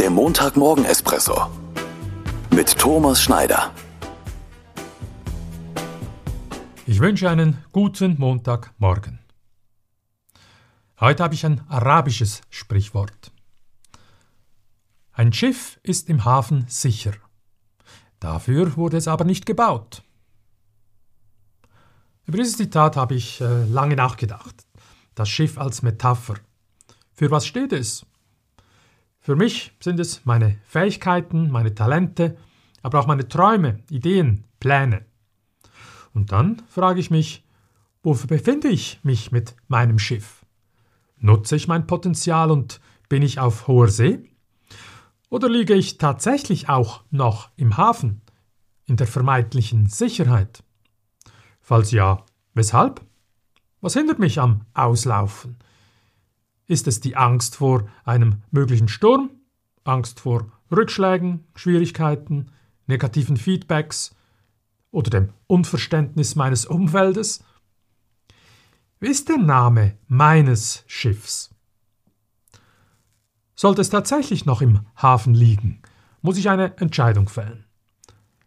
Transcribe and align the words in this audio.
Der 0.00 0.08
Montagmorgen-Espresso 0.08 1.50
mit 2.52 2.78
Thomas 2.78 3.20
Schneider. 3.20 3.70
Ich 6.86 7.00
wünsche 7.00 7.28
einen 7.28 7.62
guten 7.70 8.18
Montagmorgen. 8.18 9.18
Heute 11.00 11.22
habe 11.22 11.34
ich 11.34 11.44
ein 11.44 11.60
arabisches 11.68 12.40
Sprichwort. 12.48 13.30
Ein 15.12 15.34
Schiff 15.34 15.78
ist 15.82 16.08
im 16.08 16.24
Hafen 16.24 16.64
sicher. 16.66 17.12
Dafür 18.20 18.78
wurde 18.78 18.96
es 18.96 19.06
aber 19.06 19.26
nicht 19.26 19.44
gebaut. 19.44 20.02
Über 22.24 22.38
dieses 22.38 22.56
Zitat 22.56 22.96
habe 22.96 23.16
ich 23.16 23.42
äh, 23.42 23.64
lange 23.66 23.96
nachgedacht. 23.96 24.64
Das 25.14 25.28
Schiff 25.28 25.58
als 25.58 25.82
Metapher. 25.82 26.36
Für 27.12 27.30
was 27.30 27.44
steht 27.46 27.74
es? 27.74 28.06
Für 29.20 29.36
mich 29.36 29.72
sind 29.80 30.00
es 30.00 30.24
meine 30.24 30.56
Fähigkeiten, 30.64 31.50
meine 31.50 31.74
Talente, 31.74 32.38
aber 32.82 33.00
auch 33.00 33.06
meine 33.06 33.28
Träume, 33.28 33.80
Ideen, 33.90 34.44
Pläne. 34.60 35.04
Und 36.14 36.32
dann 36.32 36.62
frage 36.68 37.00
ich 37.00 37.10
mich, 37.10 37.44
wofür 38.02 38.28
befinde 38.28 38.68
ich 38.68 38.98
mich 39.02 39.30
mit 39.30 39.54
meinem 39.68 39.98
Schiff? 39.98 40.44
Nutze 41.18 41.54
ich 41.54 41.68
mein 41.68 41.86
Potenzial 41.86 42.50
und 42.50 42.80
bin 43.10 43.22
ich 43.22 43.38
auf 43.38 43.68
hoher 43.68 43.88
See? 43.88 44.20
Oder 45.28 45.50
liege 45.50 45.74
ich 45.74 45.98
tatsächlich 45.98 46.70
auch 46.70 47.04
noch 47.10 47.50
im 47.56 47.76
Hafen, 47.76 48.22
in 48.86 48.96
der 48.96 49.06
vermeintlichen 49.06 49.86
Sicherheit? 49.86 50.64
Falls 51.60 51.90
ja, 51.90 52.24
weshalb? 52.54 53.02
Was 53.82 53.94
hindert 53.94 54.18
mich 54.18 54.40
am 54.40 54.62
Auslaufen? 54.72 55.58
Ist 56.70 56.86
es 56.86 57.00
die 57.00 57.16
Angst 57.16 57.56
vor 57.56 57.88
einem 58.04 58.42
möglichen 58.52 58.86
Sturm, 58.86 59.30
Angst 59.82 60.20
vor 60.20 60.52
Rückschlägen, 60.70 61.44
Schwierigkeiten, 61.56 62.52
negativen 62.86 63.36
Feedbacks 63.36 64.14
oder 64.92 65.10
dem 65.10 65.30
Unverständnis 65.48 66.36
meines 66.36 66.66
Umfeldes? 66.66 67.42
Wie 69.00 69.08
ist 69.08 69.28
der 69.28 69.38
Name 69.38 69.98
meines 70.06 70.84
Schiffs? 70.86 71.52
Sollte 73.56 73.80
es 73.80 73.90
tatsächlich 73.90 74.46
noch 74.46 74.62
im 74.62 74.86
Hafen 74.94 75.34
liegen, 75.34 75.82
muss 76.22 76.38
ich 76.38 76.50
eine 76.50 76.76
Entscheidung 76.76 77.28
fällen. 77.28 77.64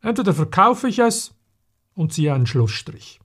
Entweder 0.00 0.34
verkaufe 0.34 0.88
ich 0.88 0.98
es 0.98 1.36
und 1.94 2.12
ziehe 2.12 2.34
einen 2.34 2.48
Schlussstrich. 2.48 3.20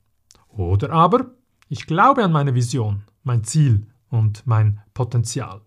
Oder 0.49 0.91
aber 0.91 1.31
ich 1.67 1.88
glaube 1.88 2.23
an 2.23 2.31
meine 2.31 2.53
Vision, 2.53 3.05
mein 3.23 3.44
Ziel, 3.44 3.88
und 4.14 4.45
mein 4.45 4.80
Potenzial. 4.94 5.61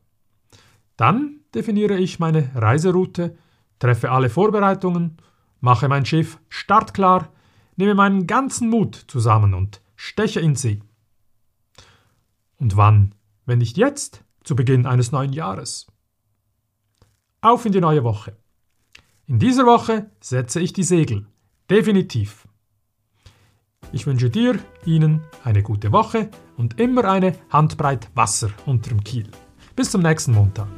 Dann 0.97 1.41
definiere 1.53 1.99
ich 1.99 2.21
meine 2.21 2.49
Reiseroute, 2.55 3.37
treffe 3.81 4.13
alle 4.13 4.31
Vorbereitungen, 4.31 5.17
mache 5.61 5.89
mein 5.89 6.07
Schiff 6.07 6.39
startklar, 6.49 7.33
nehme 7.75 7.97
meinen 7.97 8.29
ganzen 8.29 8.71
Mut 8.71 8.95
zusammen 9.09 9.53
und 9.53 9.83
steche 9.97 10.39
in 10.39 10.55
See. 10.55 10.81
Und 12.59 12.77
wann, 12.77 13.17
wenn 13.47 13.59
nicht 13.59 13.77
jetzt, 13.77 14.23
zu 14.45 14.55
Beginn 14.55 14.87
eines 14.87 15.11
neuen 15.11 15.33
Jahres? 15.33 15.89
Auf 17.41 17.67
in 17.67 17.73
die 17.73 17.81
neue 17.81 18.05
Woche. 18.05 18.37
In 19.27 19.41
dieser 19.41 19.67
Woche 19.67 20.09
setze 20.21 20.61
ich 20.61 20.73
die 20.73 20.85
Segel. 20.85 21.27
Definitiv. 21.69 22.46
Ich 23.97 24.07
wünsche 24.07 24.29
dir, 24.29 24.59
Ihnen 24.85 25.23
eine 25.43 25.63
gute 25.63 25.91
Woche 25.91 26.29
und 26.59 26.79
immer 26.79 27.07
eine 27.07 27.33
Handbreit 27.49 28.11
Wasser 28.15 28.51
unterm 28.67 29.03
Kiel. 29.03 29.27
Bis 29.75 29.91
zum 29.91 30.03
nächsten 30.03 30.35
Montag. 30.35 30.69